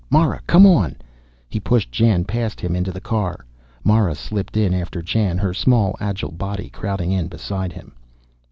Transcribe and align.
Mara, 0.09 0.41
come 0.47 0.65
on." 0.65 0.95
He 1.47 1.59
pushed 1.59 1.91
Jan 1.91 2.25
past 2.25 2.59
him, 2.59 2.75
into 2.75 2.91
the 2.91 2.99
car. 2.99 3.45
Mara 3.83 4.15
slipped 4.15 4.57
in 4.57 4.73
after 4.73 5.03
Jan, 5.03 5.37
her 5.37 5.53
small 5.53 5.95
agile 5.99 6.31
body 6.31 6.69
crowding 6.71 7.11
in 7.11 7.27
beside 7.27 7.71
him. 7.71 7.93